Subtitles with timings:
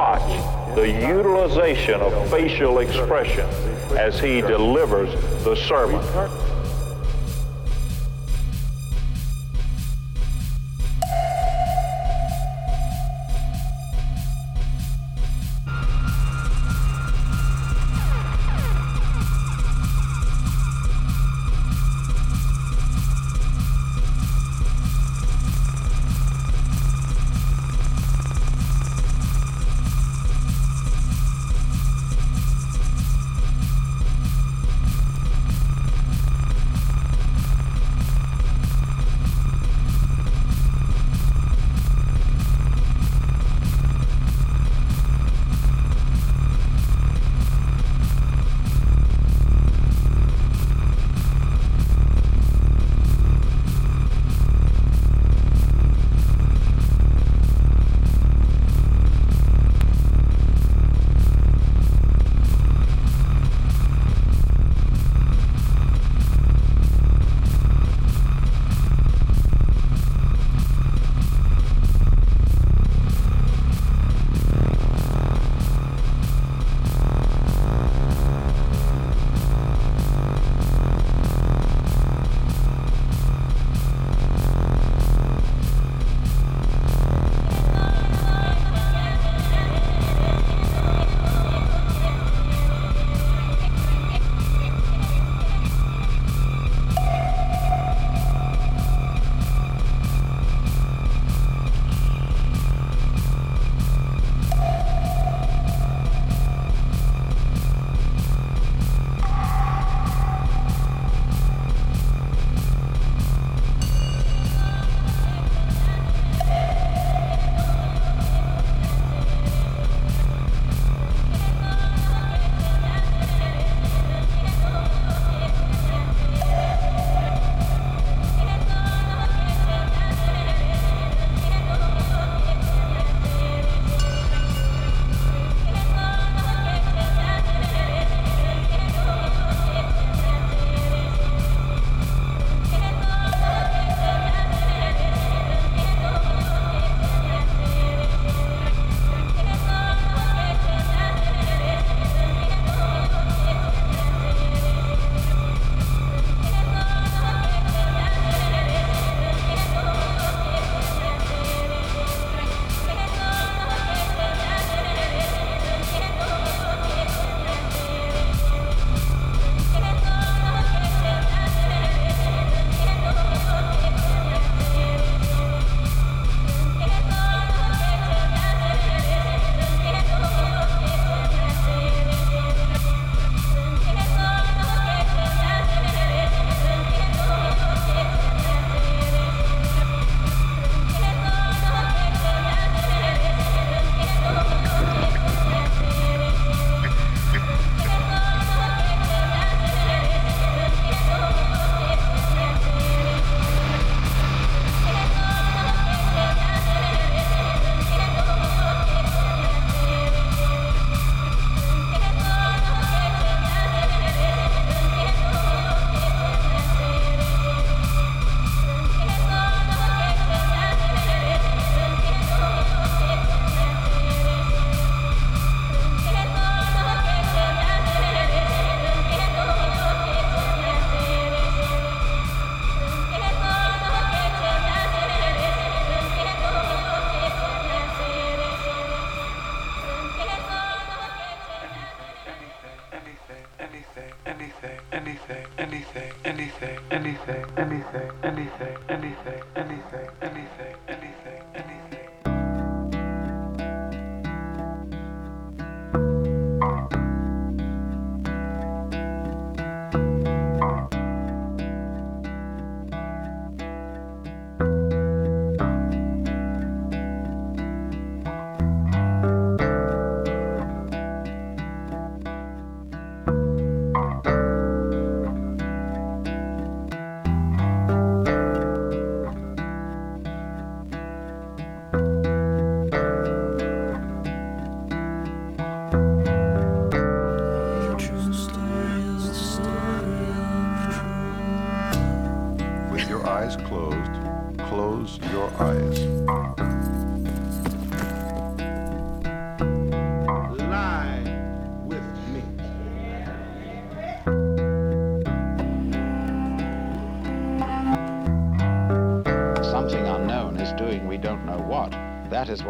[0.00, 3.46] watch the utilization of facial expression
[3.98, 5.12] as he delivers
[5.44, 6.00] the sermon.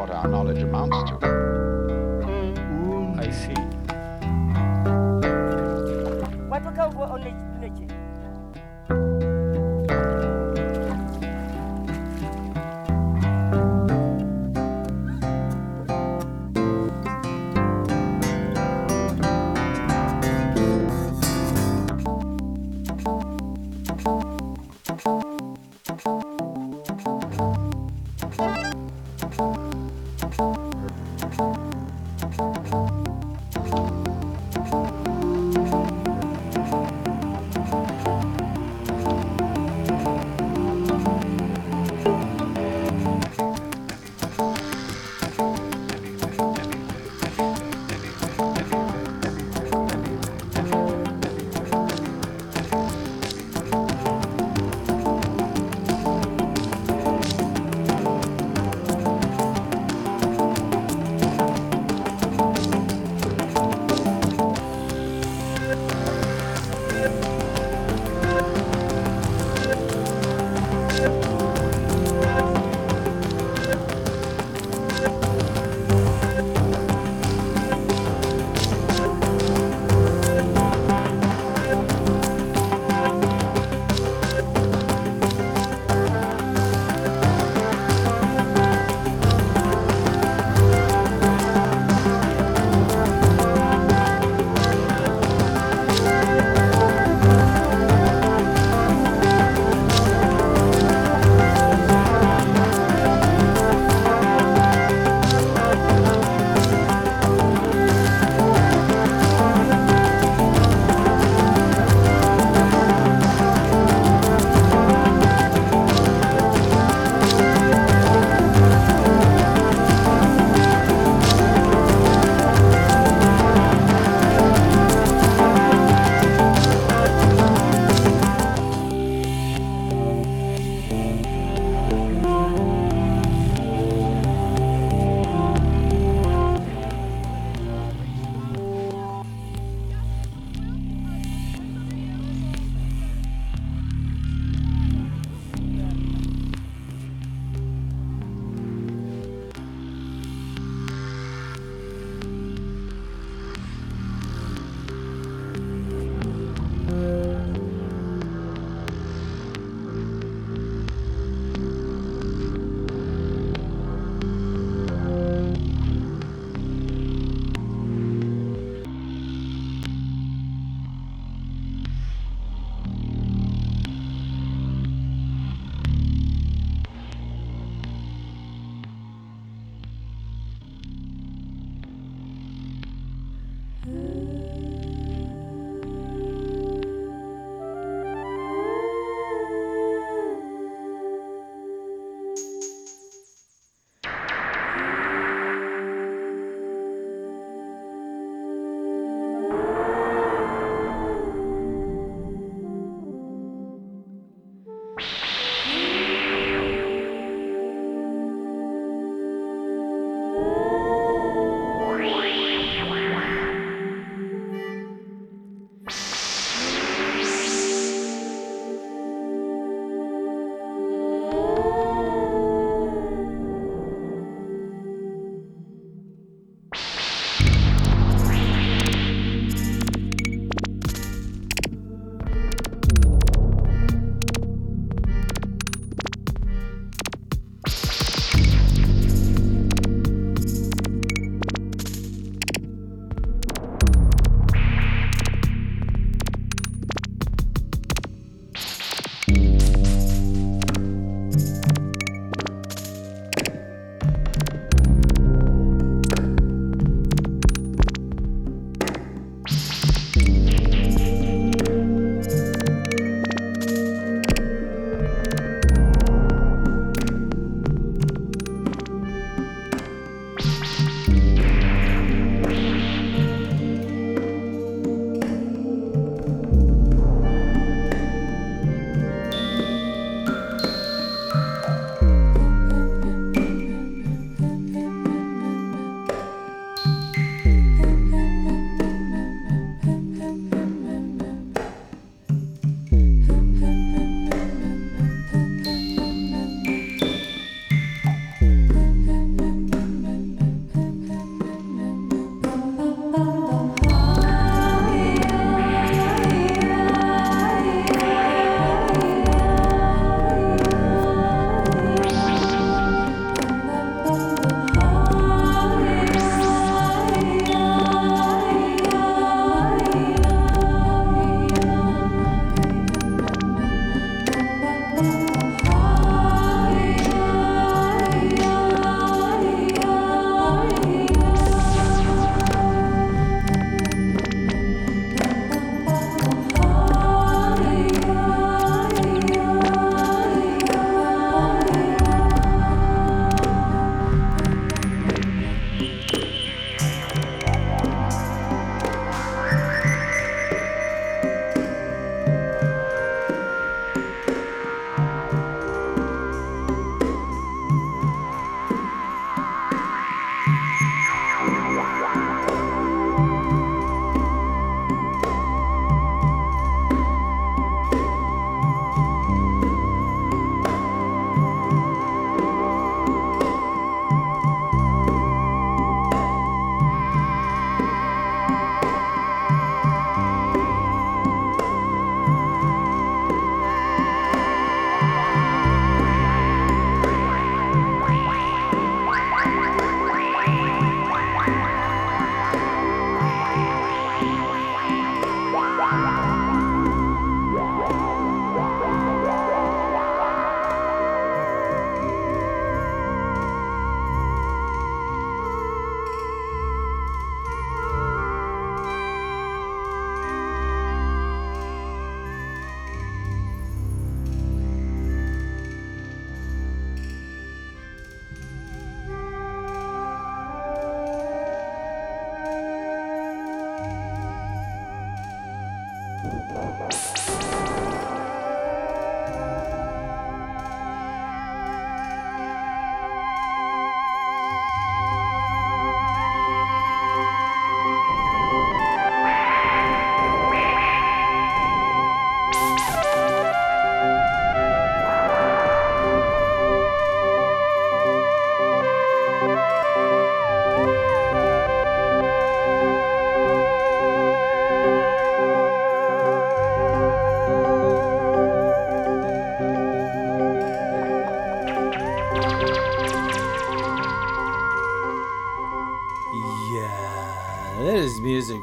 [0.01, 0.50] What our knowledge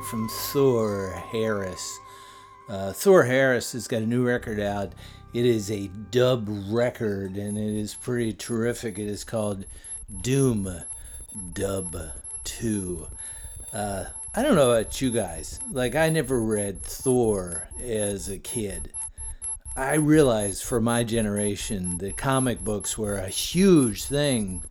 [0.10, 2.00] from Thor Harris.
[2.70, 4.94] Uh, Thor Harris has got a new record out.
[5.34, 8.98] It is a dub record and it is pretty terrific.
[8.98, 9.66] It is called
[10.22, 10.82] Doom
[11.54, 11.96] Dub
[12.46, 13.08] 2.
[13.74, 15.60] Uh, I don't know about you guys.
[15.72, 18.92] Like, I never read Thor as a kid.
[19.76, 24.64] I realized for my generation that comic books were a huge thing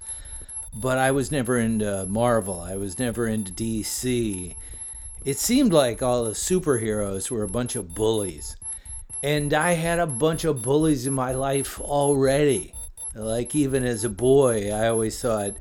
[0.76, 2.60] but I was never into Marvel.
[2.60, 4.54] I was never into DC.
[5.26, 8.56] It seemed like all the superheroes were a bunch of bullies.
[9.24, 12.72] And I had a bunch of bullies in my life already.
[13.12, 15.56] Like, even as a boy, I always thought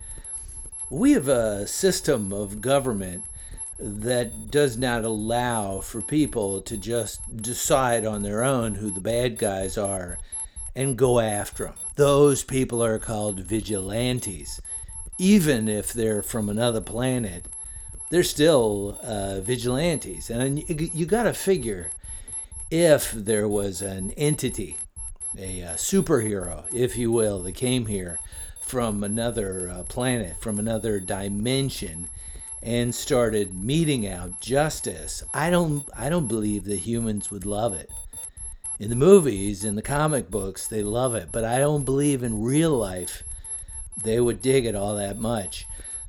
[0.92, 3.24] we have a system of government
[3.80, 9.40] that does not allow for people to just decide on their own who the bad
[9.40, 10.20] guys are
[10.76, 11.74] and go after them.
[11.96, 14.62] Those people are called vigilantes
[15.18, 17.46] even if they're from another planet,
[18.10, 20.30] they're still uh, vigilantes.
[20.30, 21.92] And you, got to figure
[22.70, 24.78] if there was an entity,
[25.38, 28.20] a, uh, superhero, if you will, that came here
[28.62, 32.10] from another uh, planet, from another dimension,
[32.62, 37.90] and started meting out justice, I don't, I don't believe that humans would love it.
[38.80, 42.44] In the movies, in the comic books, they love it, but I don't believe in
[42.44, 43.24] real life
[44.04, 45.66] they would dig it all that much.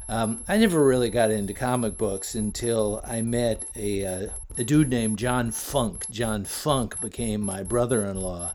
[0.09, 4.89] Um, I never really got into comic books until I met a, uh, a dude
[4.89, 6.09] named John Funk.
[6.11, 8.55] John Funk became my brother in law,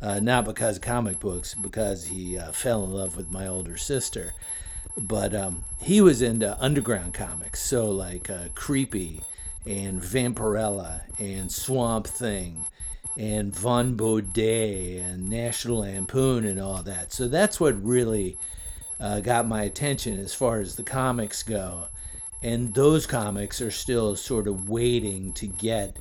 [0.00, 3.76] uh, not because of comic books, because he uh, fell in love with my older
[3.76, 4.32] sister.
[4.96, 9.20] But um, he was into underground comics, so like uh, Creepy
[9.66, 12.64] and Vampirella and Swamp Thing
[13.18, 17.12] and Vaughn Bodē and National Lampoon and all that.
[17.12, 18.38] So that's what really
[19.00, 21.88] uh, got my attention as far as the comics go.
[22.42, 25.98] And those comics are still sort of waiting to get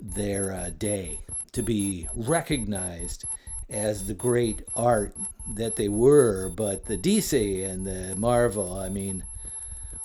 [0.00, 1.20] their uh, day,
[1.52, 3.24] to be recognized
[3.68, 5.14] as the great art
[5.54, 6.48] that they were.
[6.48, 9.24] But the DC and the Marvel, I mean,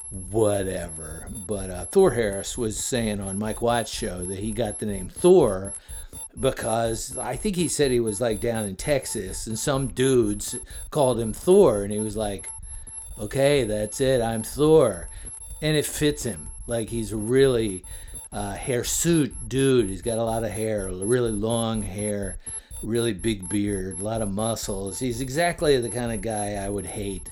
[0.09, 1.27] whatever.
[1.47, 5.09] But uh, Thor Harris was saying on Mike Watt's show that he got the name
[5.09, 5.73] Thor
[6.39, 10.57] because I think he said he was like down in Texas and some dudes
[10.89, 12.49] called him Thor and he was like,
[13.19, 15.09] okay, that's it, I'm Thor.
[15.61, 16.49] And it fits him.
[16.65, 17.83] Like he's a really
[18.31, 19.89] uh, hirsute dude.
[19.89, 22.37] He's got a lot of hair, really long hair,
[22.81, 24.99] really big beard, a lot of muscles.
[24.99, 27.29] He's exactly the kind of guy I would hate.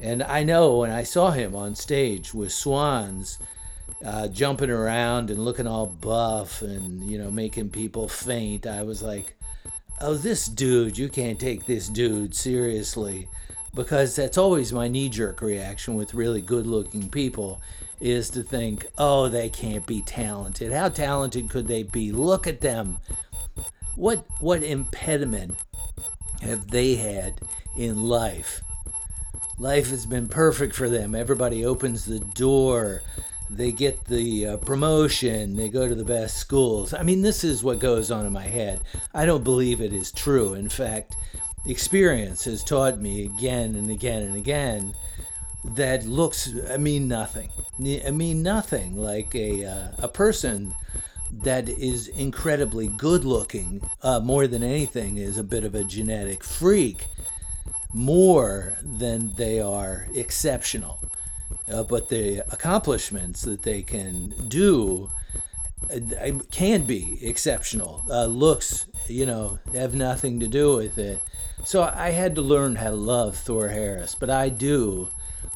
[0.00, 3.38] And I know when I saw him on stage with Swans,
[4.04, 8.66] uh, jumping around and looking all buff and you know making people faint.
[8.66, 9.36] I was like
[10.00, 13.28] oh this dude you can't take this dude seriously.
[13.74, 17.60] Because that's always my knee-jerk reaction with really good-looking people
[18.00, 20.72] is to think oh they can't be talented.
[20.72, 22.10] How talented could they be?
[22.10, 22.98] Look at them.
[23.94, 25.56] What what impediment
[26.40, 27.40] have they had
[27.76, 28.62] in life?
[29.58, 31.14] Life has been perfect for them.
[31.14, 33.02] Everybody opens the door
[33.48, 36.92] they get the uh, promotion, they go to the best schools.
[36.92, 38.80] I mean, this is what goes on in my head.
[39.14, 40.54] I don't believe it is true.
[40.54, 41.16] In fact,
[41.66, 44.94] experience has taught me again and again and again
[45.64, 47.50] that looks I mean nothing.
[47.80, 50.74] I mean nothing like a uh, a person
[51.32, 56.44] that is incredibly good looking uh, more than anything is a bit of a genetic
[56.44, 57.06] freak
[57.92, 61.02] more than they are exceptional
[61.72, 65.10] uh, but the accomplishments that they can do
[65.90, 68.04] uh, can be exceptional.
[68.08, 71.20] Uh, looks, you know, have nothing to do with it.
[71.64, 75.08] So I had to learn how to love Thor Harris, but I do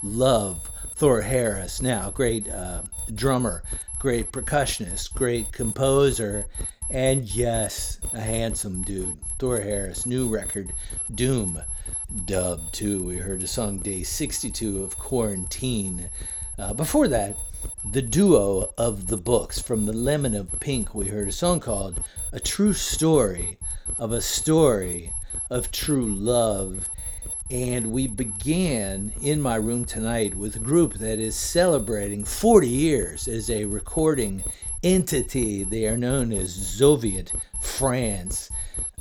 [0.02, 2.10] love Thor Harris now.
[2.10, 2.82] Great uh,
[3.14, 3.62] drummer,
[3.98, 6.46] great percussionist, great composer,
[6.90, 9.16] and yes, a handsome dude.
[9.38, 10.72] Thor Harris, new record,
[11.14, 11.62] Doom
[12.24, 13.02] dub too.
[13.02, 16.10] We heard a song Day 62 of Quarantine.
[16.58, 17.36] Uh, before that,
[17.90, 22.02] the duo of the books from the Lemon of Pink, we heard a song called
[22.32, 23.58] A True Story
[23.98, 25.12] of a Story
[25.48, 26.88] of True Love.
[27.50, 33.26] And we began in my room tonight with a group that is celebrating 40 years
[33.26, 34.44] as a recording
[34.82, 35.64] entity.
[35.64, 38.50] They are known as Zoviet France.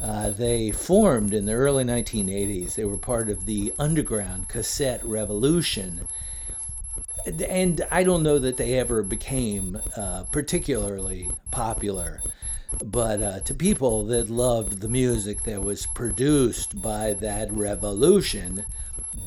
[0.01, 2.75] Uh, they formed in the early 1980s.
[2.75, 6.07] They were part of the underground cassette revolution.
[7.25, 12.21] And I don't know that they ever became uh, particularly popular,
[12.83, 18.63] but uh, to people that loved the music that was produced by that revolution,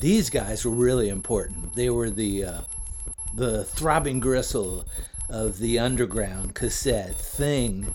[0.01, 1.75] these guys were really important.
[1.75, 2.61] They were the uh,
[3.35, 4.87] the throbbing gristle
[5.29, 7.95] of the underground cassette thing.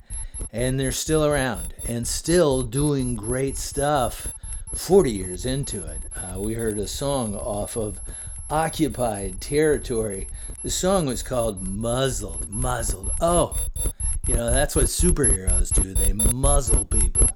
[0.52, 4.34] And they're still around and still doing great stuff
[4.74, 6.02] 40 years into it.
[6.16, 8.00] Uh, we heard a song off of
[8.50, 10.28] Occupied Territory.
[10.64, 12.50] The song was called Muzzled.
[12.50, 13.12] Muzzled.
[13.20, 13.58] Oh,
[14.28, 17.28] you know, that's what superheroes do, they muzzle people.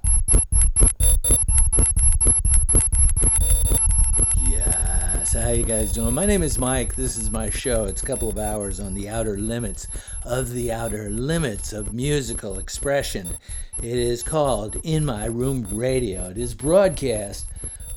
[5.52, 6.14] You guys doing?
[6.14, 6.94] My name is Mike.
[6.94, 7.84] This is my show.
[7.84, 9.86] It's a couple of hours on the outer limits
[10.24, 13.36] of the outer limits of musical expression.
[13.78, 16.30] It is called In My Room Radio.
[16.30, 17.46] It is broadcast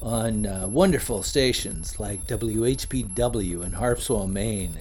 [0.02, 4.80] on uh, wonderful stations like WHPW in Harpswell, Maine,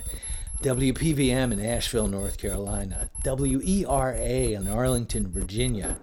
[0.60, 5.96] WPVM in Asheville, North Carolina, WERA in Arlington, Virginia,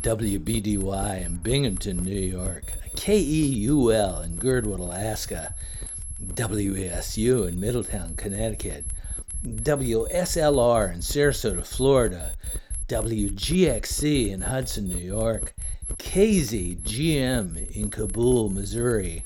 [0.00, 5.54] WBDY in Binghamton, New York, KEUL in Girdwood, Alaska,
[6.22, 8.84] WESU in Middletown, Connecticut,
[9.44, 12.34] WSLR in Sarasota, Florida,
[12.88, 15.54] WGXC in Hudson, New York,
[15.98, 19.24] KZGM in Cabool, Missouri,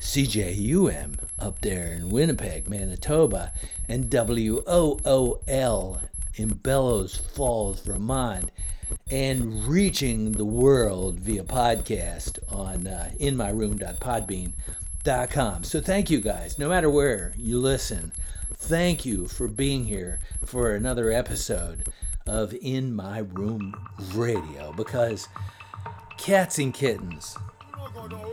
[0.00, 3.52] CJUM up there in Winnipeg, Manitoba,
[3.88, 6.00] and WOOL
[6.34, 8.50] in Bellows Falls, Vermont,
[9.10, 15.64] and reaching the world via podcast on uh, inmyroom.podbean.com.
[15.64, 18.12] So thank you guys, no matter where you listen.
[18.54, 21.88] Thank you for being here for another episode
[22.26, 23.74] of In My Room
[24.12, 25.28] Radio because
[26.18, 27.36] cats and kittens,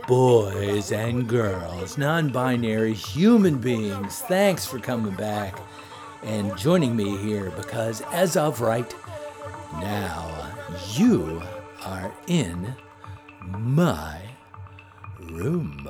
[0.06, 5.58] boys and girls, non binary human beings, thanks for coming back
[6.22, 8.94] and joining me here because as of right
[9.74, 10.54] now,
[10.94, 11.42] you
[11.84, 12.74] are in
[13.48, 14.20] my
[15.30, 15.88] room.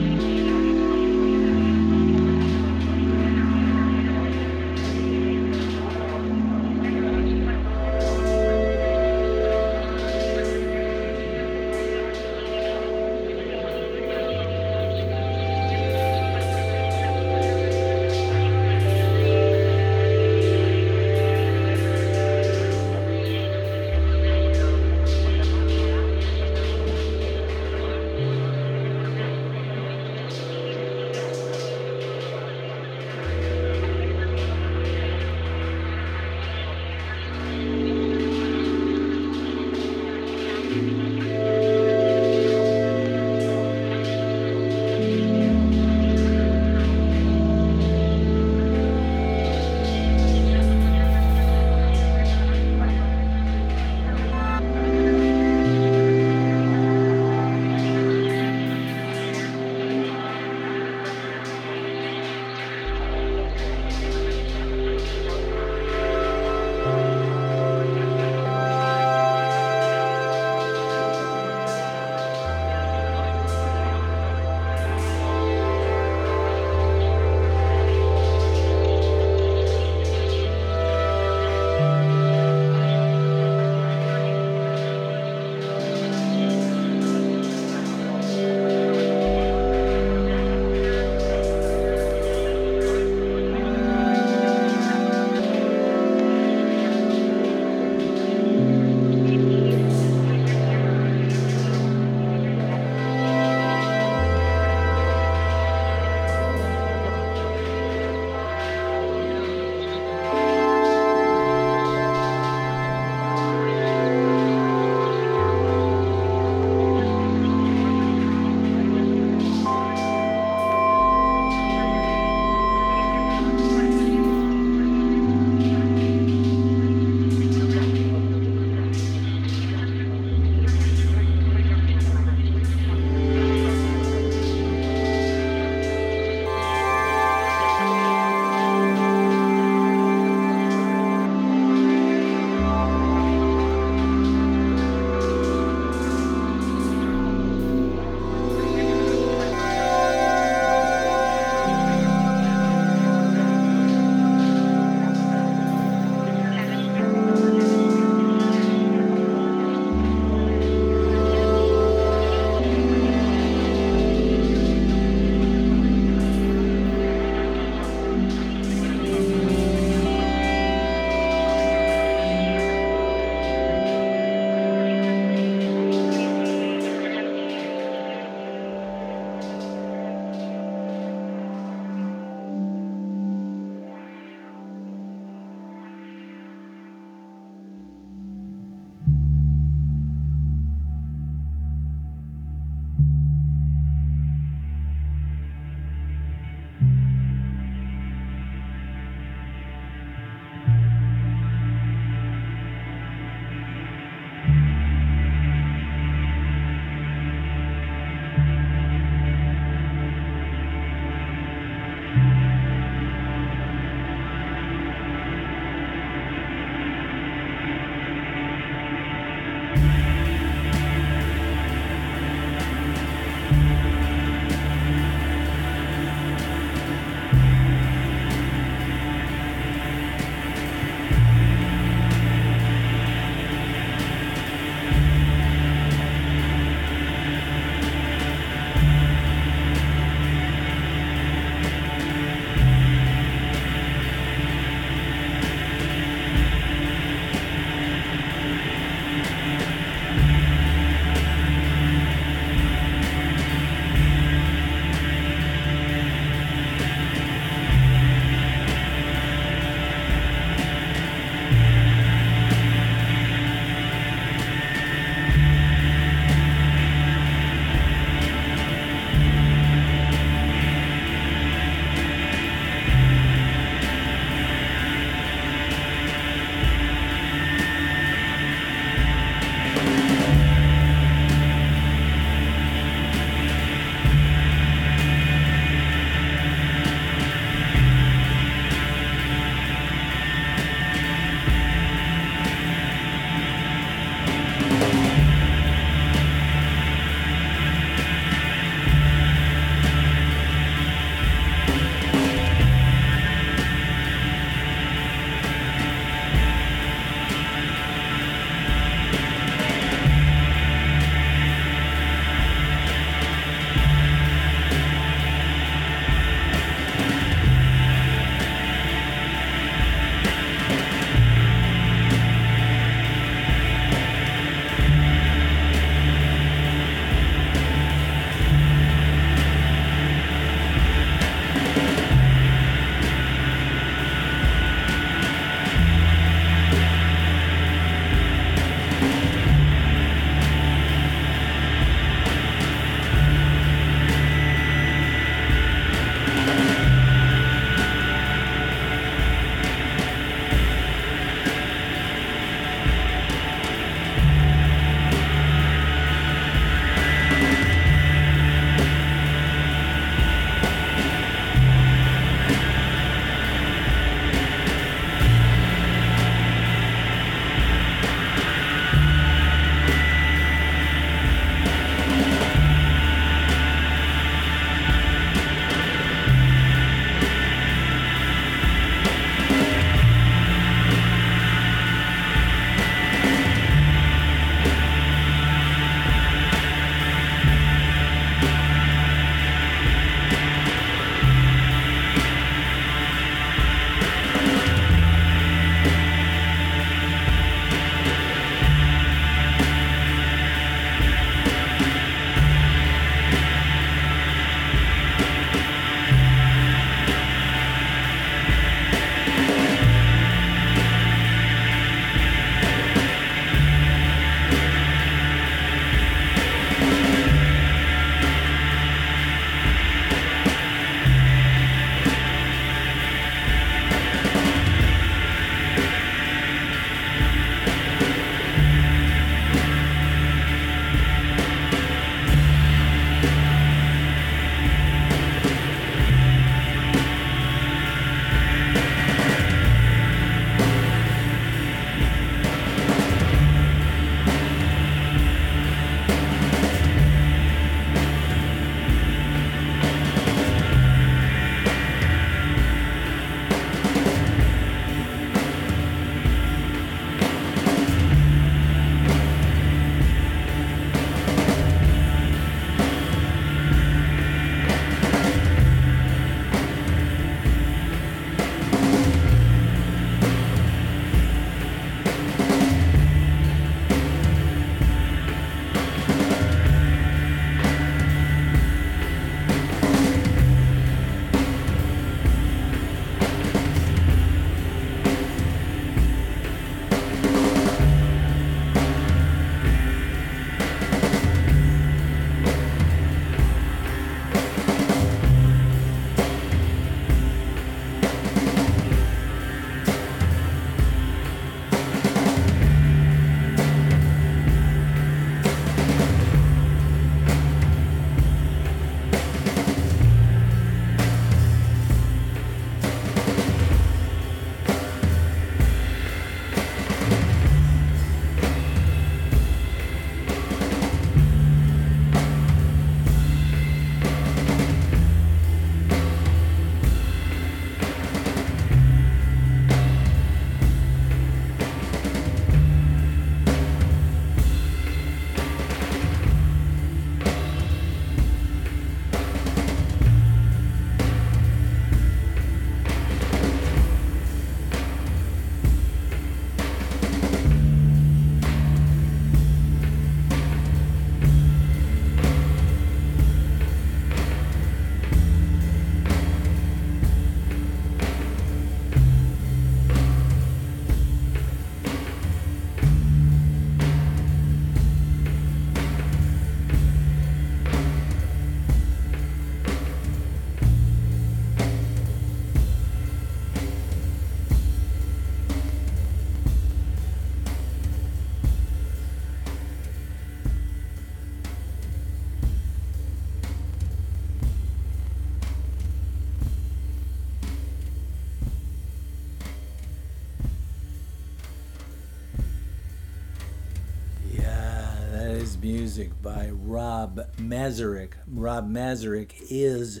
[596.52, 598.14] Rob Mazurek.
[598.26, 600.00] Rob Mazurek is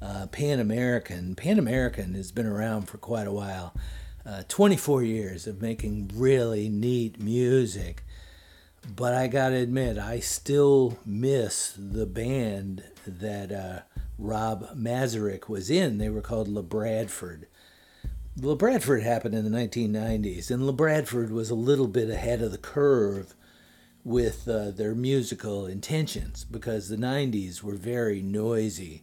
[0.00, 1.34] uh, Pan American.
[1.34, 3.74] Pan American has been around for quite a while.
[4.24, 8.04] Uh, 24 years of making really neat music.
[8.94, 13.80] But I gotta admit, I still miss the band that uh,
[14.18, 15.98] Rob Mazurek was in.
[15.98, 17.44] They were called LaBradford.
[18.38, 23.34] LaBradford happened in the 1990s, and LaBradford was a little bit ahead of the curve
[24.08, 29.02] with uh, their musical intentions because the 90s were very noisy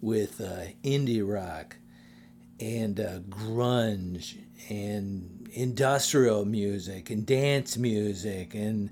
[0.00, 1.76] with uh, indie rock
[2.60, 4.36] and uh, grunge
[4.68, 8.90] and industrial music and dance music and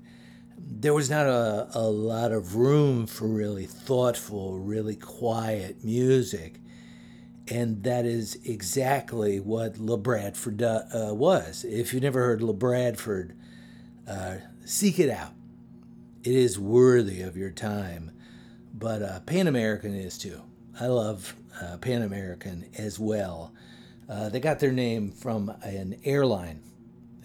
[0.57, 6.59] there was not a, a lot of room for really thoughtful really quiet music
[7.47, 11.63] and that is exactly what LaBradford uh, was.
[11.63, 13.31] If you've never heard LaBradford,
[14.05, 14.35] uh,
[14.65, 15.36] seek it out.
[16.27, 18.11] It is worthy of your time.
[18.73, 20.41] But uh, Pan American is too.
[20.77, 23.53] I love uh, Pan American as well.
[24.09, 26.61] Uh, they got their name from an airline.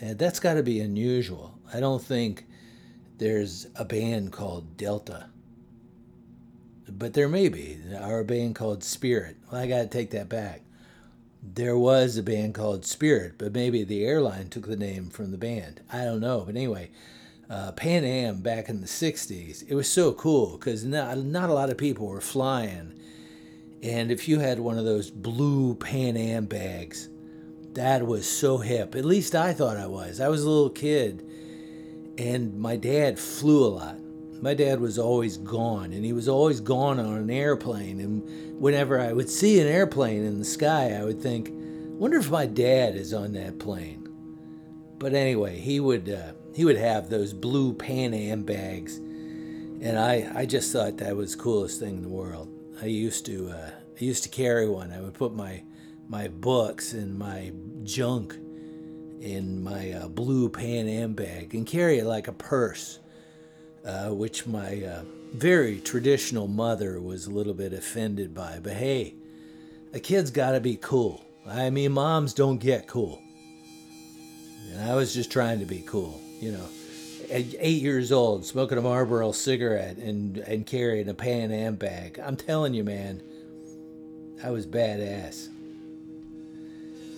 [0.01, 1.59] And that's got to be unusual.
[1.75, 2.47] I don't think
[3.19, 5.27] there's a band called Delta
[6.89, 7.79] but there may be.
[7.99, 9.37] Our band called Spirit.
[9.51, 10.61] Well, I got to take that back.
[11.43, 15.39] There was a band called Spirit, but maybe the airline took the name from the
[15.39, 15.81] band.
[15.93, 16.43] I don't know.
[16.47, 16.91] But anyway,
[17.53, 21.55] uh, Pan Am back in the 60s, it was so cool because not, not a
[21.55, 22.95] lot of people were flying.
[23.83, 27.09] And if you had one of those blue Pan Am bags,
[27.75, 28.95] that was so hip.
[28.95, 30.21] At least I thought I was.
[30.21, 31.25] I was a little kid,
[32.19, 33.99] and my dad flew a lot
[34.43, 38.01] my dad was always gone, and he was always gone on an airplane.
[38.01, 42.29] And whenever I would see an airplane in the sky, I would think, wonder if
[42.29, 44.09] my dad is on that plane.
[44.99, 50.31] But anyway, he would uh, he would have those blue Pan Am bags, and I,
[50.35, 52.49] I just thought that was the coolest thing in the world.
[52.81, 54.93] I used to uh, I used to carry one.
[54.93, 55.63] I would put my
[56.09, 57.53] my books and my
[57.85, 58.35] junk
[59.21, 62.99] in my uh, blue Pan Am bag and carry it like a purse
[63.85, 65.03] uh, which my uh,
[65.35, 68.61] very traditional mother was a little bit offended by.
[68.63, 69.15] But hey,
[69.93, 71.25] a kid's got to be cool.
[71.47, 73.21] I mean, moms don't get cool.
[74.71, 76.69] And I was just trying to be cool, you know.
[77.31, 82.19] At eight years old, smoking a Marlboro cigarette and, and carrying a Pan Am bag.
[82.19, 83.23] I'm telling you, man,
[84.43, 85.49] I was badass.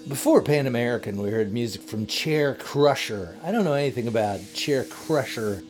[0.07, 3.39] Before Pan American, we heard music from Chaircrusher.
[3.43, 5.65] I don't know anything about Chaircrusher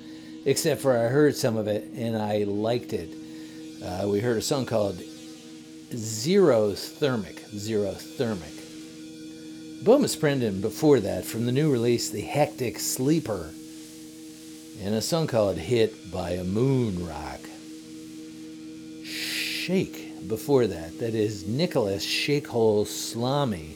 [0.45, 3.15] except for I heard some of it and I liked it.
[3.83, 4.97] Uh, we heard a song called
[5.91, 7.39] Xerothermic.
[7.55, 8.54] Xerothermic.
[9.85, 13.51] Bomis Prendin before that from the new release The Hectic Sleeper
[14.83, 17.41] and a song called Hit by a Moon Rock.
[19.05, 23.75] Shake before that, that is Nicholas Shakehole Slami,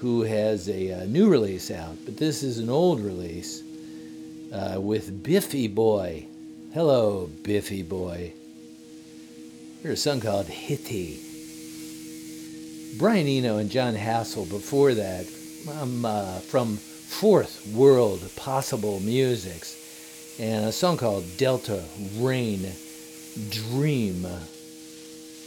[0.00, 3.62] who has a, a new release out, but this is an old release
[4.52, 6.26] uh, with BifiBoy.
[6.72, 8.32] Hello, BifiBoy.
[9.80, 11.33] Here's a song called Hitti.
[12.98, 15.26] Brian Eno and Jon Hassell before that,
[15.80, 21.82] um, uh, from Fourth World Possible Musics, and a song called Delta
[22.18, 22.60] Rain
[23.50, 24.26] Dream.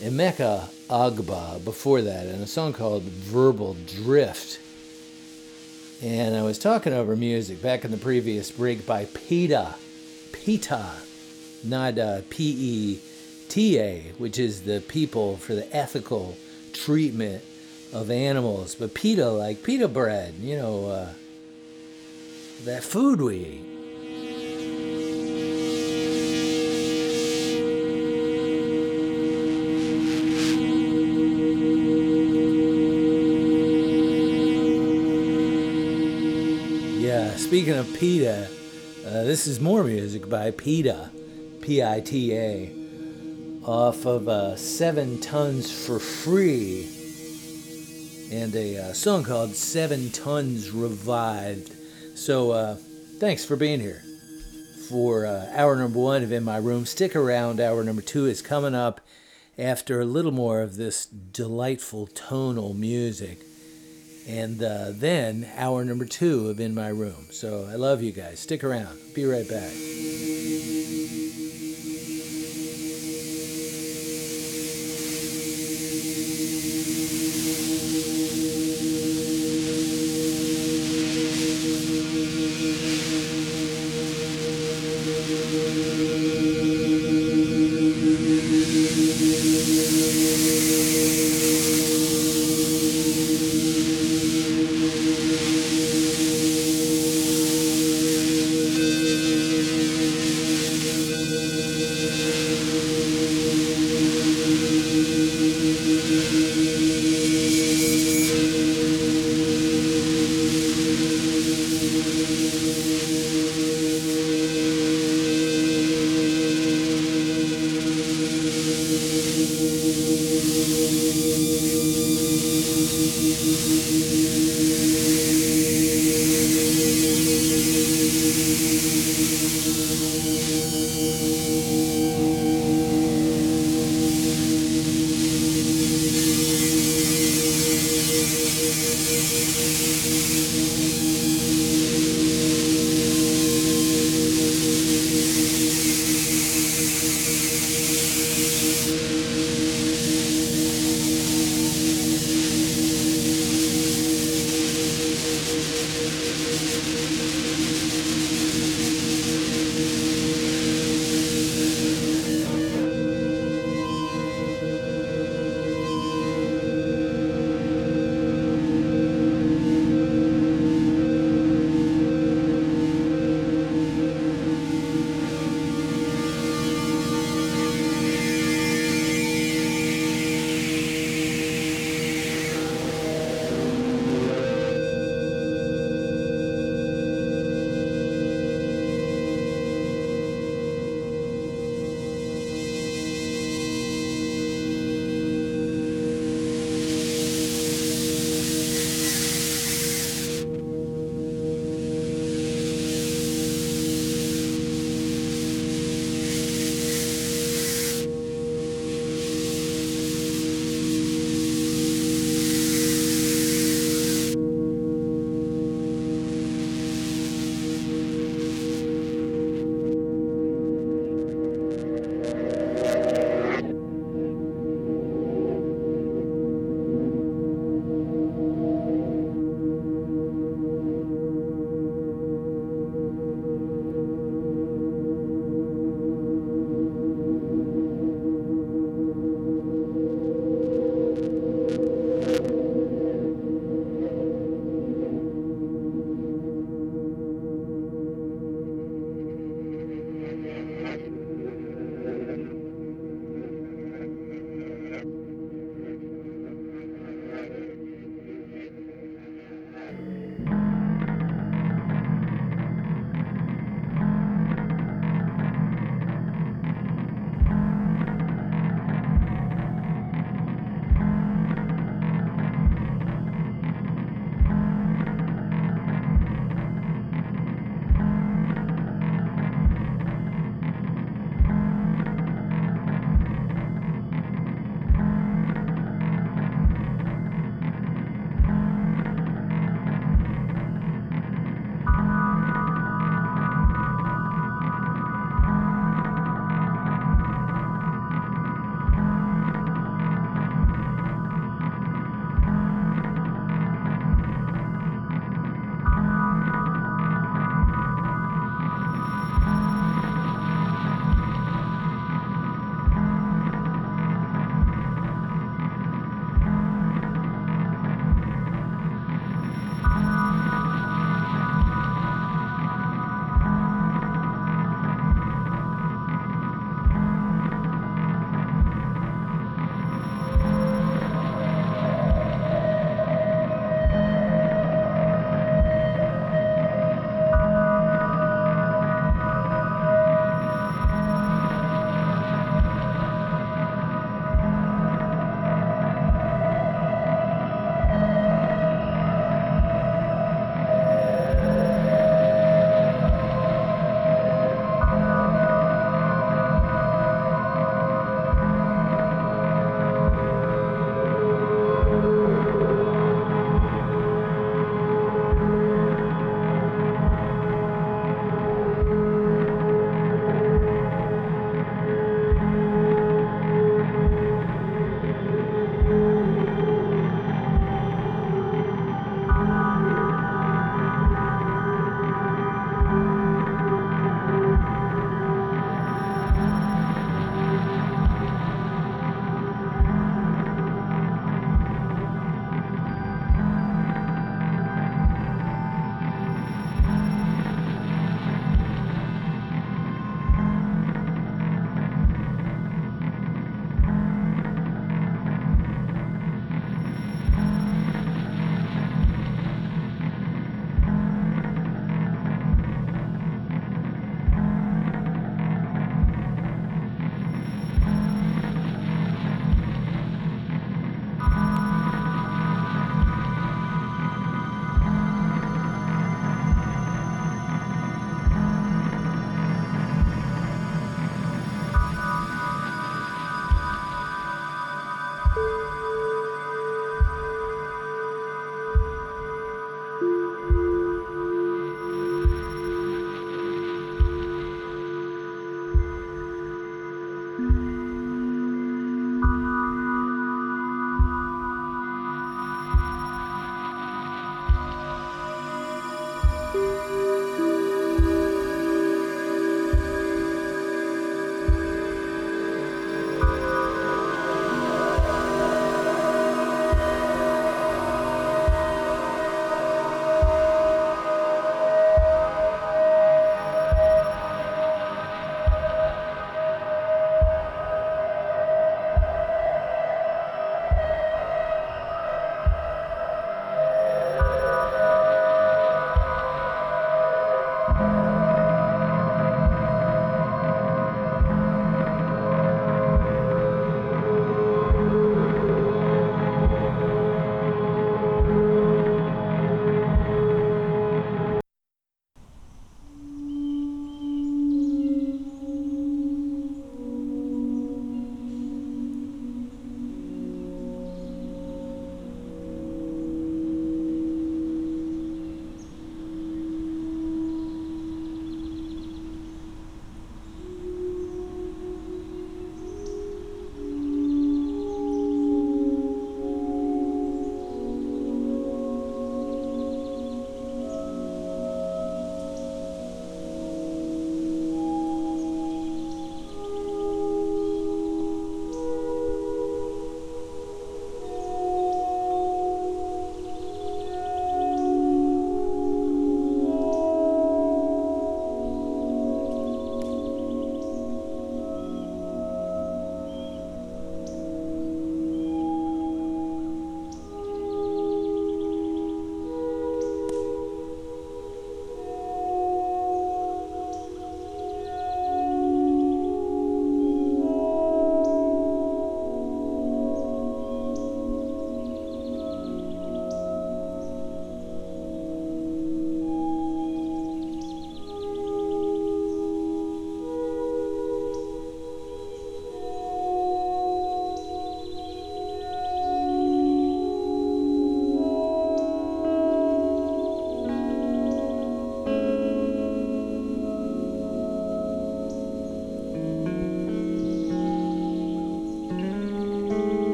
[0.00, 4.58] Emeka Ogboh before that, and a song called Verbal Drift.
[6.02, 9.74] And I was talking over music back in the previous break by Pita.
[10.32, 10.86] Pita,
[11.64, 13.00] not uh, P E
[13.48, 16.36] T A, which is the people for the ethical
[16.84, 17.42] treatment
[17.92, 18.74] of animals.
[18.74, 21.12] But pita, like pita bread, you know, uh,
[22.64, 23.64] that food we eat.
[37.00, 38.48] Yeah, speaking of pita,
[39.06, 41.10] uh, this is more music by Pita,
[41.62, 42.70] P I T A,
[43.68, 46.88] off of uh, Seven Tons for Free,
[48.32, 51.74] and a uh, song called Seven Tons Revised.
[52.16, 52.76] So, uh,
[53.18, 54.02] thanks for being here
[54.88, 56.86] for uh, hour number one of In My Room.
[56.86, 59.02] Stick around, hour number two is coming up
[59.58, 63.42] after a little more of this delightful tonal music
[64.26, 67.26] and uh, then hour number two of In My Room.
[67.32, 68.40] So I love you guys.
[68.40, 68.98] Stick around.
[69.14, 69.72] Be right back.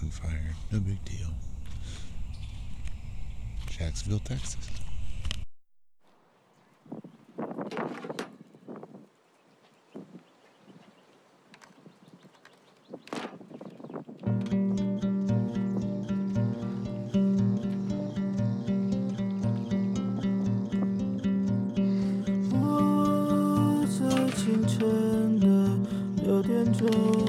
[0.00, 0.54] some gunfire.
[0.72, 1.28] No big deal.
[3.70, 4.56] Jacksonville, Texas.
[22.52, 25.46] 我在清晨的
[26.22, 27.19] 六点钟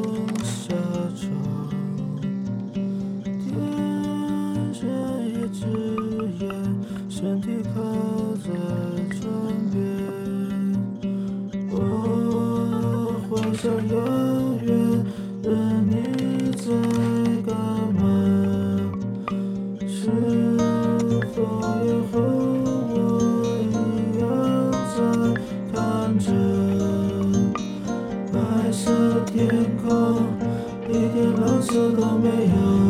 [31.73, 32.81] 色都没有。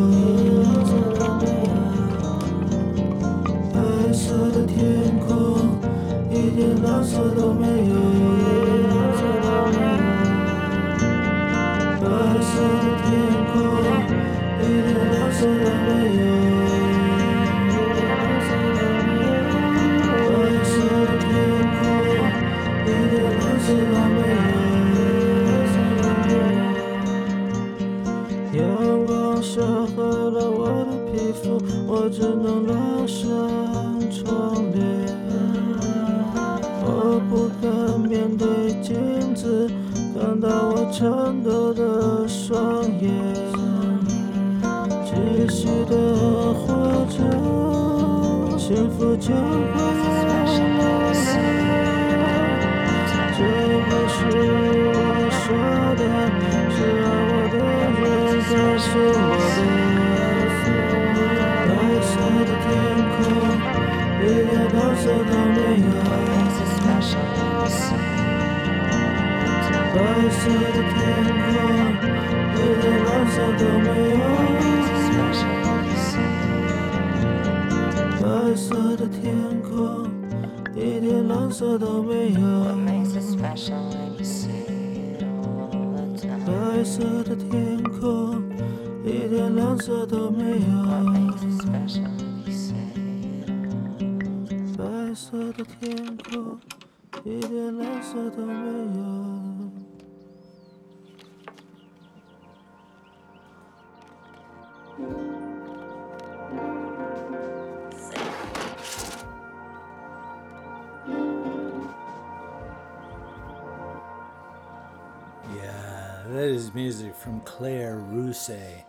[118.43, 118.83] Rousay.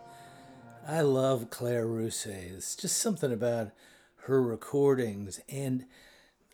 [0.86, 2.52] I love Claire Rousay.
[2.52, 3.70] It's just something about
[4.24, 5.40] her recordings.
[5.48, 5.84] And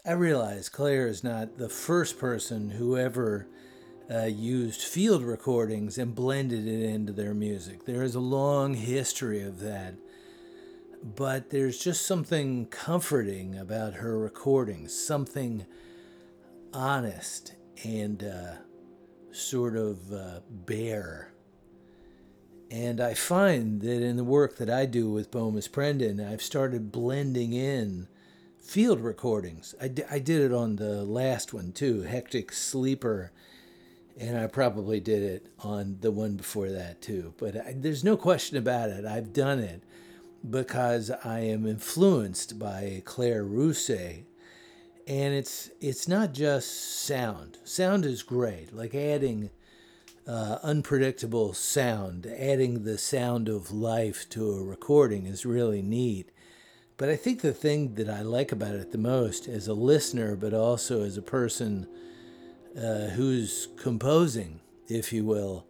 [0.04, 3.46] I realize Claire is not the first person who ever
[4.12, 7.86] uh, used field recordings and blended it into their music.
[7.86, 9.94] There is a long history of that.
[11.02, 15.64] But there's just something comforting about her recordings, something
[16.74, 18.52] honest and uh,
[19.32, 21.29] sort of uh, bare.
[22.70, 26.92] And I find that in the work that I do with Bomis Prendin, I've started
[26.92, 28.06] blending in
[28.60, 29.74] field recordings.
[29.82, 33.32] I, I did it on the last one too, Hectic Sleeper,
[34.16, 37.34] and I probably did it on the one before that too.
[37.38, 39.04] But I, there's no question about it.
[39.04, 39.82] I've done it
[40.48, 44.24] because I am influenced by Claire Rousay
[45.10, 47.58] and it's it's not just sound.
[47.64, 49.50] Sound is great, like adding
[50.26, 56.30] uh, unpredictable sound, adding the sound of life to a recording is really neat.
[56.96, 60.36] But I think the thing that I like about it the most, as a listener,
[60.36, 61.86] but also as a person
[62.76, 65.66] uh, who's composing, if you will,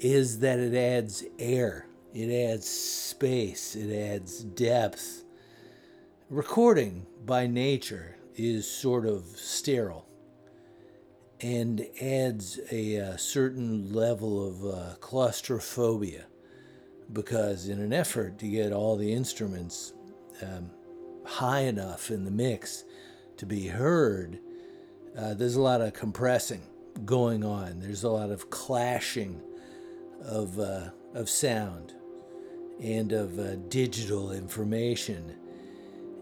[0.00, 5.24] is that it adds air, it adds space, it adds depth.
[6.30, 10.06] Recording by nature is sort of sterile
[11.42, 16.24] and adds a, uh certain level of uh, claustrophobia
[17.12, 19.92] because, in an effort to get all the instruments
[20.40, 20.70] um,
[21.24, 22.84] high enough in the mix
[23.36, 24.38] to be heard,
[25.16, 26.62] uh, there's a lot of compressing
[27.04, 27.80] going on.
[27.80, 29.40] There's a lot of clashing
[30.22, 31.94] of, uh, of sound
[32.80, 35.36] and of uh, digital information.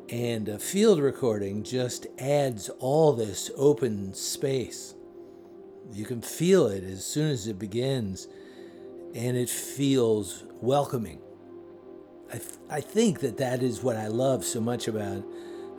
[0.08, 4.94] And a field recording just adds all this open space.
[5.92, 8.28] You can feel it as soon as it begins.
[9.14, 11.20] and it feels welcoming.
[12.32, 12.40] I,
[12.70, 15.24] I think that that is what I love so much about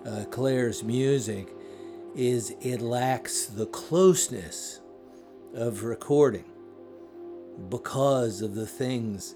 [0.06, 1.50] uh, Claire's music
[2.16, 4.82] is it lacks the closeness
[5.54, 6.46] of recording
[7.70, 9.36] because of the things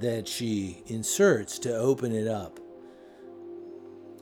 [0.00, 2.60] that she inserts to open it up.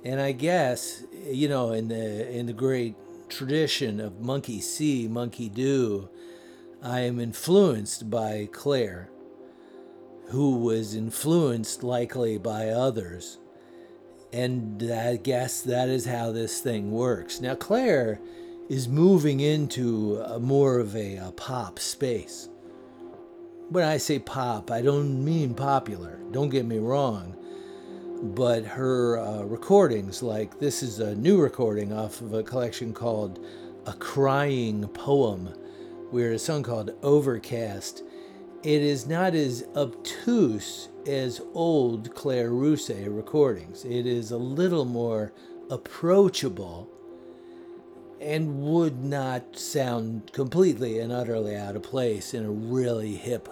[0.05, 2.97] And I guess, you know, in the in the great
[3.33, 6.09] tradition of monkey see, monkey do,
[6.83, 9.09] I am influenced by Claire,
[10.29, 13.39] who was influenced likely by others.
[14.33, 17.41] And I guess that is how this thing works.
[17.41, 18.21] Now, Claire
[18.69, 22.49] is moving into a more of a, a pop space.
[23.69, 27.37] When I say pop, I don't mean popular, don't get me wrong.
[28.23, 33.45] But her uh, recordings, like this is a new recording off of a collection called
[33.85, 35.47] A Crying Poem,
[36.13, 38.05] where a song called Overcast.
[38.63, 43.85] It is not as obtuse as old Claire Rousay recordings.
[43.85, 45.33] It is a little more
[45.69, 46.89] approachable
[48.21, 53.49] and would not sound completely and utterly out of place in a really hip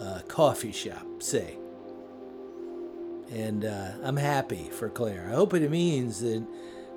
[0.00, 1.56] uh, coffee shop, say.
[3.30, 5.28] And uh, I'm happy for Claire.
[5.30, 6.46] I hope it means that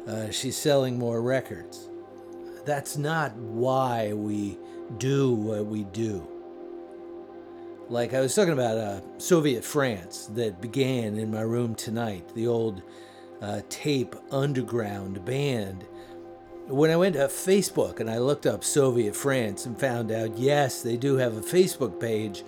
[0.07, 1.89] uh, she's selling more records.
[2.65, 4.57] That's not why we
[4.97, 6.27] do what we do.
[7.89, 12.47] Like I was talking about uh, Soviet France that began in my room tonight, the
[12.47, 12.81] old
[13.41, 15.85] uh, tape underground band.
[16.67, 20.81] When I went to Facebook and I looked up Soviet France and found out, yes,
[20.81, 22.43] they do have a Facebook page,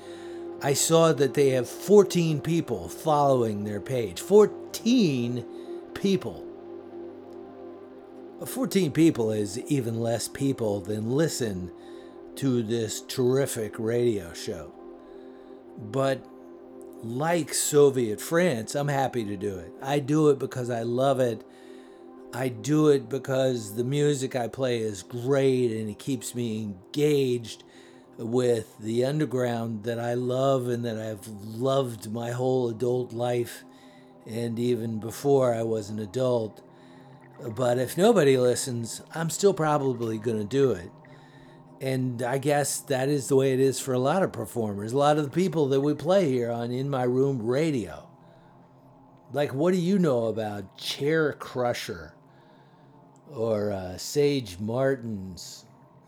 [0.66, 4.22] I saw that they have 14 people following their page.
[4.22, 5.46] 14
[5.94, 6.48] people.
[8.46, 11.70] 14 people is even less people than listen
[12.36, 14.72] to this terrific radio show.
[15.78, 16.26] But
[17.04, 19.74] like Soviet France, I'm happy to do it.
[19.82, 21.46] I do it because I love it.
[22.34, 27.66] I do it because the music I play is great and it keeps me engaged
[28.18, 33.64] with the underground that I love and that I've loved my whole adult life
[34.26, 36.62] and even before I was an adult.
[37.56, 40.92] But if nobody listens, I'm still probably going to do it.
[41.82, 44.98] And I guess that is the way it is for a lot of performers, a
[44.98, 48.08] lot of the people that we play here on In My Room Radio.
[49.34, 52.14] Like, what do you know about Chaircrusher
[53.30, 55.63] or uh, Sage Martens?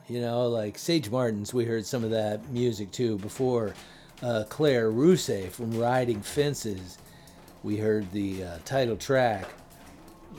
[0.08, 3.74] You know, like Sage Martens, we heard some of that music too before.
[4.22, 7.00] Uh, Claire Rousay from Riding Fences,
[7.64, 9.48] we heard the uh, title track.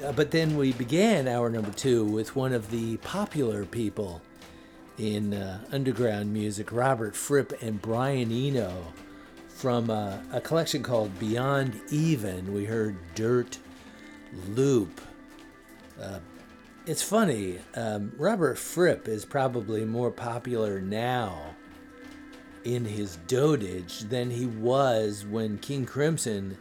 [0.05, 4.23] Uh, but then we began hour number two with one of the popular people
[4.99, 8.73] in uh, underground music, Robert Fripp and Brian Eno,
[9.49, 12.55] from uh, a collection called Beyond Even.
[12.55, 13.59] We heard Dirt
[14.49, 15.01] Loop.
[16.87, 21.57] It's funny, um, Robert Fripp is probably more popular now
[22.63, 26.57] in his dotage than he was when King Crimson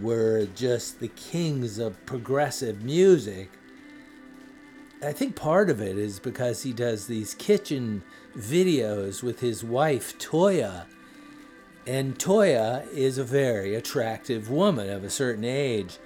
[0.00, 3.50] were just the kings of progressive music.
[5.02, 8.04] I think part of it is because he does these kitchen
[8.34, 10.86] videos with his wife, Toyah.
[11.86, 15.98] And Toyah is a very attractive woman of a certain age.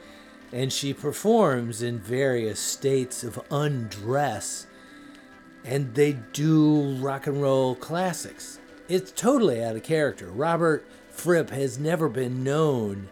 [0.53, 4.67] And she performs in various states of undress.
[5.65, 8.59] And they do rock and roll classics.
[8.89, 10.29] It's totally out of character.
[10.29, 13.09] Robert Fripp has never been known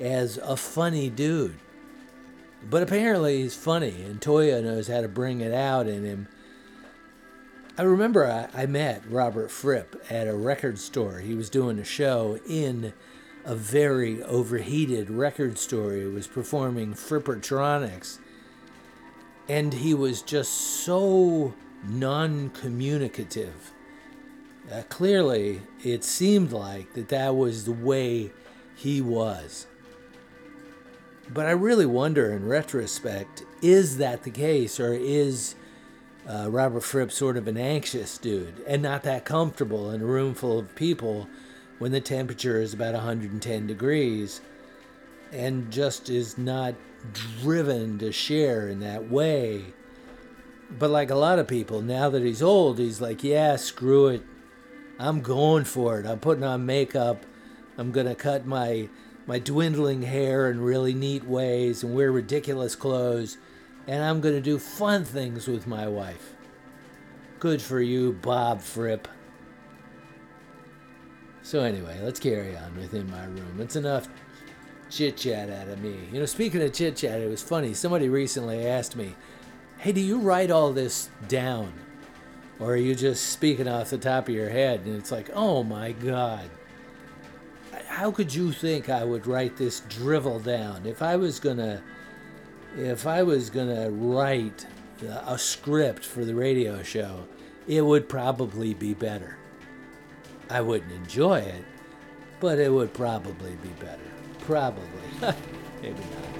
[0.00, 1.58] as a funny dude.
[2.68, 6.28] But apparently he's funny, and Toyah knows how to bring it out in him.
[7.76, 11.18] I remember I, I met Robert Fripp at a record store.
[11.18, 12.92] He was doing a show in
[13.44, 15.94] a very overheated record store.
[15.94, 18.18] He was performing Frippertronics.
[19.48, 21.54] And he was just so
[21.84, 23.72] non communicative.
[24.70, 28.30] Uh, clearly, it seemed like that that was the way
[28.76, 29.66] he was.
[31.28, 35.54] But I really wonder in retrospect is that the case, or is
[36.28, 40.34] uh, Robert Fripp sort of an anxious dude and not that comfortable in a room
[40.34, 41.28] full of people
[41.78, 44.40] when the temperature is about 110 degrees
[45.32, 46.74] and just is not
[47.40, 49.64] driven to share in that way?
[50.70, 54.22] But like a lot of people, now that he's old, he's like, yeah, screw it.
[54.98, 56.06] I'm going for it.
[56.06, 57.24] I'm putting on makeup.
[57.76, 58.88] I'm going to cut my
[59.26, 63.38] my dwindling hair in really neat ways and wear ridiculous clothes,
[63.86, 66.34] and I'm going to do fun things with my wife.
[67.38, 69.08] Good for you, Bob Fripp.
[71.42, 73.60] So anyway, let's carry on within my room.
[73.60, 74.08] It's enough
[74.90, 75.96] chit chat out of me.
[76.12, 77.74] You know, speaking of chit chat, it was funny.
[77.74, 79.14] Somebody recently asked me,
[79.78, 81.72] "Hey, do you write all this down,
[82.60, 85.62] or are you just speaking off the top of your head?" And it's like, "Oh
[85.62, 86.48] my God."
[87.86, 90.86] How could you think I would write this drivel down?
[90.86, 91.82] If I was gonna,
[92.76, 94.66] if I was gonna write
[95.26, 97.26] a script for the radio show,
[97.66, 99.36] it would probably be better.
[100.52, 101.64] I wouldn't enjoy it,
[102.38, 103.98] but it would probably be better.
[104.40, 104.82] Probably.
[105.82, 106.31] Maybe not.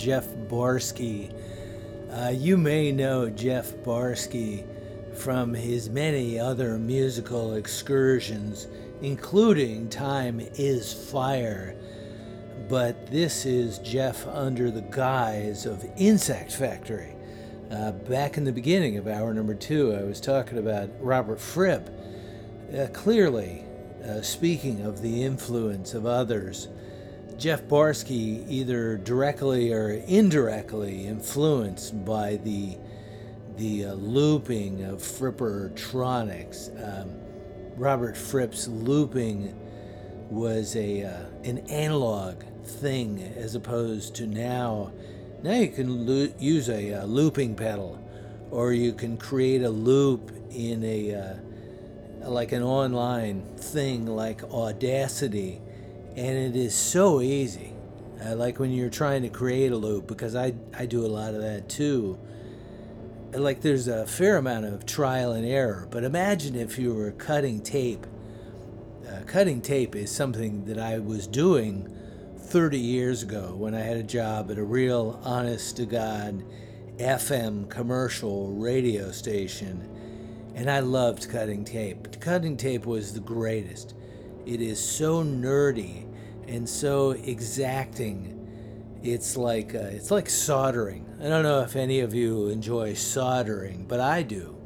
[0.00, 1.30] Jeff Barsky.
[2.10, 4.64] Uh, you may know Jeff Barsky
[5.14, 8.66] from his many other musical excursions,
[9.02, 11.76] including Time is Fire.
[12.66, 17.14] But this is Jeff under the guise of Insect Factory.
[17.70, 21.90] Uh, back in the beginning of hour number two, I was talking about Robert Fripp.
[22.74, 23.66] Uh, clearly,
[24.02, 26.68] uh, speaking of the influence of others,
[27.40, 32.76] Jeff Barsky either directly or indirectly influenced by the
[33.56, 36.68] the uh, looping of Frippertronics.
[36.76, 37.12] Um,
[37.76, 39.58] Robert Fripp's looping
[40.28, 44.92] was a uh, an analog thing as opposed to now.
[45.42, 47.98] Now you can lo- use a uh, looping pedal,
[48.50, 55.62] or you can create a loop in a uh, like an online thing like Audacity,
[56.16, 57.72] and it is so easy.
[58.24, 61.34] Uh, like when you're trying to create a loop, because I I do a lot
[61.34, 62.18] of that too.
[63.32, 67.62] Like there's a fair amount of trial and error, but imagine if you were cutting
[67.62, 68.06] tape.
[69.08, 71.88] Uh, cutting tape is something that I was doing
[72.38, 76.44] 30 years ago when I had a job at a real honest to God
[76.98, 79.88] FM commercial radio station
[80.54, 82.20] and I loved cutting tape.
[82.20, 83.94] Cutting tape was the greatest.
[84.50, 86.12] It is so nerdy
[86.48, 88.36] and so exacting.
[89.00, 91.06] It's like uh, it's like soldering.
[91.20, 94.56] I don't know if any of you enjoy soldering, but I do.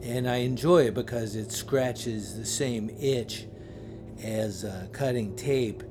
[0.00, 3.46] And I enjoy it because it scratches the same itch
[4.22, 5.82] as uh, cutting tape.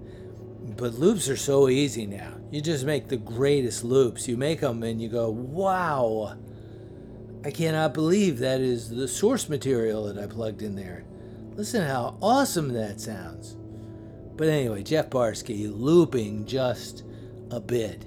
[0.75, 2.33] But loops are so easy now.
[2.49, 4.27] You just make the greatest loops.
[4.27, 6.35] You make them and you go, wow,
[7.45, 11.03] I cannot believe that is the source material that I plugged in there.
[11.57, 13.57] Listen how awesome that sounds.
[14.35, 17.03] But anyway, Jeff Barsky looping just
[17.49, 18.05] a bit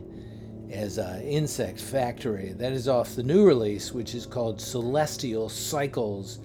[0.71, 2.53] as uh, Insect Factory.
[2.53, 6.39] That is off the new release, which is called Celestial Cycles.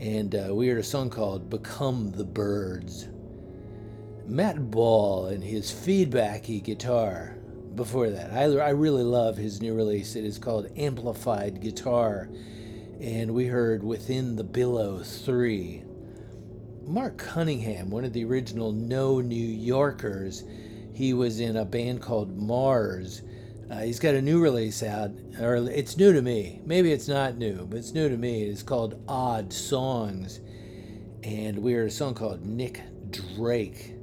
[0.00, 3.06] And uh, we heard a song called Become the Birds.
[4.26, 7.38] Mat Ball and his feedbacky guitar.
[7.76, 10.16] Before that, I, I really love his new release.
[10.16, 12.28] It is called Amplified Guitar.
[13.00, 15.84] And we heard Within the Billow 3.
[16.86, 20.44] Mark Cunningham, one of the original No New Yorkers,
[20.94, 23.22] he was in a band called Mars.
[23.68, 25.10] Uh, he's got a new release out,
[25.40, 26.60] or it's new to me.
[26.64, 28.44] Maybe it's not new, but it's new to me.
[28.44, 30.40] It's called Odd Songs.
[31.24, 32.80] And we heard a song called Nick
[33.10, 33.94] Drake.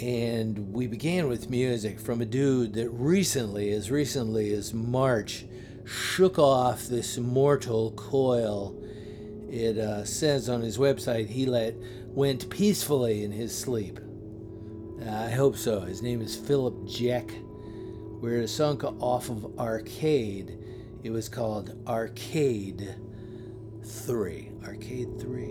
[0.00, 5.44] And we began with music from a dude that recently, as recently as March,
[5.84, 8.76] shook off this mortal coil.
[9.48, 11.74] It uh, says on his website he let
[12.08, 14.00] went peacefully in his sleep.
[15.00, 15.80] Uh, I hope so.
[15.80, 17.30] His name is Philip Jeck.
[18.20, 20.58] We're song off of Arcade.
[21.04, 22.96] It was called Arcade
[23.84, 24.50] 3.
[24.64, 25.42] Arcade 3.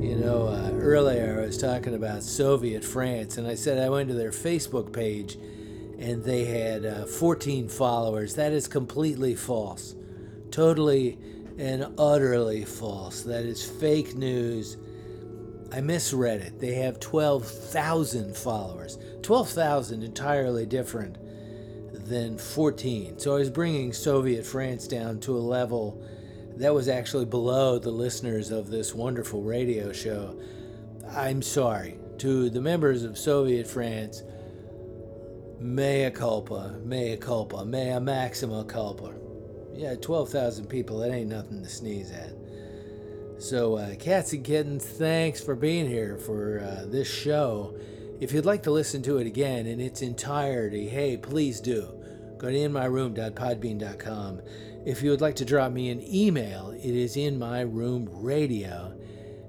[0.00, 4.08] You know, uh, earlier I was talking about Soviet France, and I said I went
[4.08, 5.36] to their Facebook page
[6.00, 8.34] and they had uh, 14 followers.
[8.34, 9.94] That is completely false.
[10.50, 11.18] Totally
[11.58, 13.22] and utterly false.
[13.22, 14.78] That is fake news.
[15.70, 16.58] I misread it.
[16.58, 18.98] They have 12,000 followers.
[19.20, 21.18] 12,000 entirely different
[21.92, 23.18] than 14.
[23.18, 26.02] So I was bringing Soviet France down to a level
[26.56, 30.40] that was actually below the listeners of this wonderful radio show.
[31.10, 34.22] I'm sorry to the members of Soviet France.
[35.60, 39.12] Mea culpa, mea culpa, mea maxima culpa.
[39.74, 42.32] Yeah, 12,000 people, that ain't nothing to sneeze at.
[43.38, 47.74] So, uh, cats and kittens, thanks for being here for uh, this show.
[48.20, 51.88] If you'd like to listen to it again in its entirety, hey, please do.
[52.38, 54.40] Go to inmyroom.podbean.com.
[54.86, 58.98] If you would like to drop me an email, it is inmyroomradio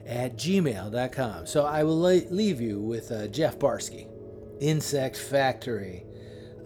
[0.06, 1.46] at gmail.com.
[1.46, 4.08] So I will leave you with uh, Jeff Barsky,
[4.62, 6.06] Insect Factory,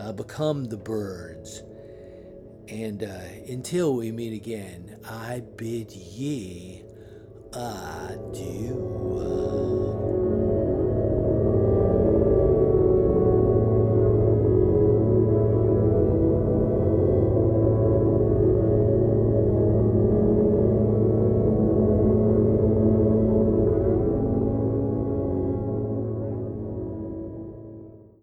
[0.01, 1.63] uh, Become the Birds.
[2.67, 6.83] And uh, until we meet again, I bid ye
[7.53, 8.65] adieu.